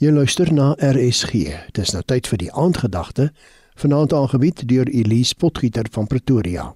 [0.00, 1.50] Jy luister na RSG.
[1.76, 3.26] Dis nou tyd vir die aandgedagte,
[3.82, 6.70] vanaand aangebied deur Elise Potgieter van Pretoria.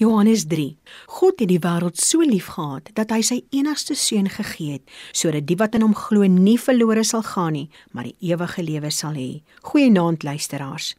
[0.00, 0.78] Johannes 3.
[1.18, 5.58] God het die wêreld so liefgehad dat hy sy enigste seun gegee het, sodat die
[5.60, 9.42] wat in hom glo nie verlore sal gaan nie, maar die ewige lewe sal hê.
[9.60, 10.94] Goeienaand luisteraars.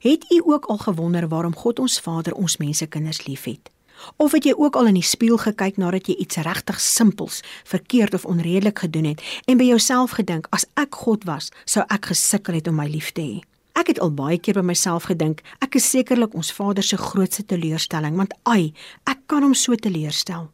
[0.00, 3.68] Het u ook al gewonder waarom God ons Vader ons mense kinders liefhet?
[4.16, 8.14] Of het jy ook al in die spieël gekyk nadat jy iets regtig simpels, verkeerd
[8.14, 12.58] of onredelik gedoen het en by jouself gedink as ek God was, sou ek gesukkel
[12.60, 13.40] het om my lief te hê?
[13.76, 17.44] Ek het al baie keer by myself gedink, ek is sekerlik ons Vader se grootste
[17.44, 18.72] teleurstelling, want ai,
[19.04, 20.48] ek kan hom so teleurstel.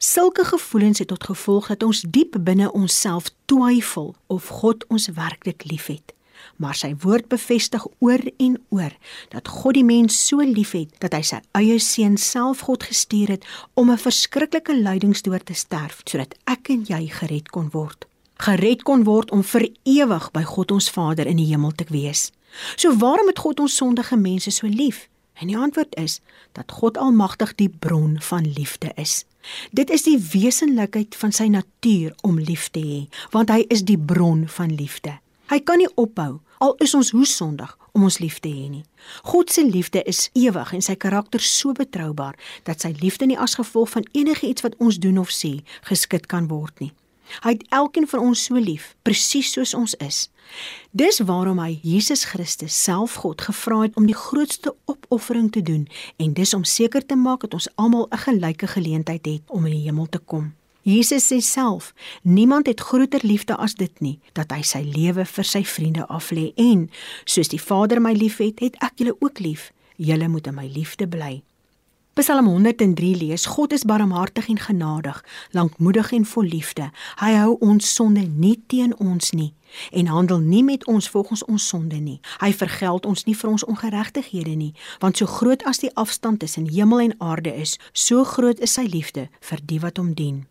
[0.00, 5.64] Sulke gevoelens het tot gevolg dat ons diep binne onsself twyfel of God ons werklik
[5.68, 6.16] liefhet
[6.56, 8.94] maar sy woord bevestig oor en oor
[9.32, 13.46] dat God die mens so liefhet dat hy sy eie seun self God gestuur het
[13.74, 18.06] om 'n verskriklike lydingsdood te sterf sodat ek en jy gered kon word.
[18.38, 22.30] Gered kon word om vir ewig by God ons Vader in die hemel te wees.
[22.76, 25.08] So waarom het God ons sondige mense so lief?
[25.40, 26.20] En die antwoord is
[26.52, 29.24] dat God almagtig die bron van liefde is.
[29.70, 33.98] Dit is die wesenlikheid van sy natuur om lief te hê, want hy is die
[33.98, 35.18] bron van liefde.
[35.48, 38.84] Hy kan nie ophou al is ons hoe sondig om ons lief te hê nie.
[39.30, 42.36] God se liefde is ewig en sy karakter so betroubaar
[42.68, 46.28] dat sy liefde nie as gevolg van enige iets wat ons doen of sê geskit
[46.28, 46.92] kan word nie.
[47.44, 50.28] Hy het elkeen van ons so lief, presies soos ons is.
[50.96, 55.84] Dis waarom hy Jesus Christus self God gevra het om die grootste opoffering te doen
[56.16, 59.72] en dis om seker te maak dat ons almal 'n gelyke geleentheid het om in
[59.72, 60.54] die hemel te kom.
[60.82, 65.44] Jesus sê self: Niemand het groter liefde as dit nie, dat hy sy lewe vir
[65.44, 66.88] sy vriende aflê en
[67.24, 69.72] soos die Vader my liefhet, het ek julle ook lief.
[69.96, 71.42] Julle moet in my liefde bly.
[72.14, 76.90] Psalm 103 lees: God is barmhartig en genadig, lankmoedig en vol liefde.
[77.20, 79.52] Hy hou ons sonde nie teen ons nie
[79.92, 82.20] en handel nie met ons volgens ons sonde nie.
[82.40, 86.68] Hy vergeld ons nie vir ons ongeregtighede nie, want so groot as die afstand tussen
[86.68, 90.46] hemel en aarde is, so groot is sy liefde vir die wat hom dien.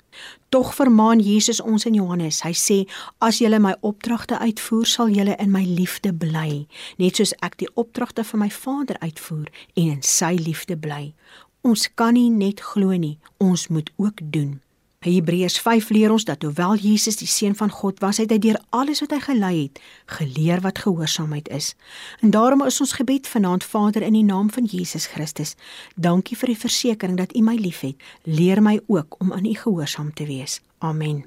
[0.50, 2.42] Tog vermaan Jesus ons in Johannes.
[2.42, 2.78] Hy sê:
[3.20, 6.68] "As julle my opdragte uitvoer, sal julle in my liefde bly,
[6.98, 11.14] net soos ek die opdragte van my Vader uitvoer en in sy liefde bly."
[11.62, 14.62] Ons kan nie net glo nie, ons moet ook doen.
[15.08, 18.60] Hebreërs 5 leer ons dat hoewel Jesus die seun van God was, het hy deur
[18.70, 19.80] alles wat hy gelei het,
[20.18, 21.74] geleer wat gehoorsaamheid is.
[22.22, 25.56] En daarom is ons gebed vanaand Vader in die naam van Jesus Christus.
[25.96, 27.96] Dankie vir die versekering dat U my liefhet.
[28.24, 30.62] Leer my ook om aan U gehoorsaam te wees.
[30.78, 31.26] Amen.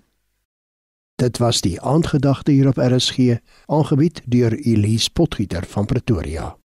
[1.20, 3.36] Dit was die aandgedagte hier op RSG,
[3.66, 6.59] aangebied deur Elise Potgieter van Pretoria.